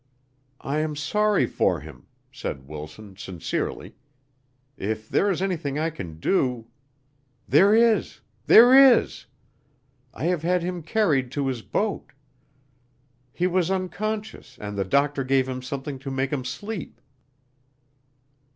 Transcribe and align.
"I 0.61 0.79
am 0.79 0.95
sorry 0.95 1.45
for 1.45 1.81
him," 1.81 2.07
said 2.31 2.67
Wilson, 2.67 3.17
sincerely. 3.17 3.93
"If 4.75 5.07
there 5.07 5.29
is 5.29 5.43
anything 5.43 5.77
I 5.77 5.91
can 5.91 6.19
do" 6.19 6.65
"There 7.53 7.75
is! 7.75 8.21
There 8.47 8.73
is! 8.73 9.27
I 10.11 10.23
have 10.23 10.41
had 10.41 10.63
him 10.63 10.81
carried 10.81 11.31
to 11.33 11.45
his 11.45 11.61
boat. 11.61 12.13
He 13.31 13.45
was 13.45 13.69
unconscious 13.69 14.57
and 14.59 14.75
the 14.75 14.85
doctor 14.85 15.23
gave 15.23 15.47
him 15.47 15.61
something 15.61 15.99
to 15.99 16.09
make 16.09 16.33
him 16.33 16.45
sleep." 16.45 16.99